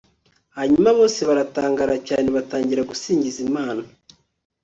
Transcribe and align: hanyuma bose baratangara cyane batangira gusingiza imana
hanyuma 0.57 0.89
bose 0.97 1.19
baratangara 1.29 1.95
cyane 2.07 2.27
batangira 2.35 2.87
gusingiza 2.91 3.39
imana 3.47 3.83